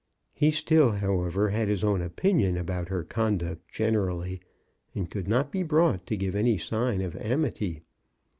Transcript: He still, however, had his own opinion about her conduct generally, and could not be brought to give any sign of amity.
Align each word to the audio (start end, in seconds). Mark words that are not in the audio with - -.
He 0.33 0.49
still, 0.49 0.93
however, 0.93 1.49
had 1.49 1.67
his 1.67 1.83
own 1.83 2.01
opinion 2.01 2.57
about 2.57 2.89
her 2.89 3.03
conduct 3.03 3.67
generally, 3.71 4.41
and 4.95 5.07
could 5.11 5.27
not 5.27 5.51
be 5.51 5.61
brought 5.61 6.07
to 6.07 6.17
give 6.17 6.33
any 6.33 6.57
sign 6.57 7.01
of 7.01 7.15
amity. 7.17 7.83